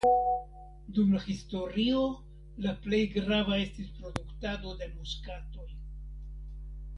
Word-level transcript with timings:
Dum 0.97 1.11
la 1.15 1.19
historio 1.25 1.99
la 2.67 2.73
plej 2.85 3.01
grava 3.19 3.59
estis 3.67 3.93
produktado 3.99 4.75
de 4.81 4.89
muskatoj. 4.95 5.69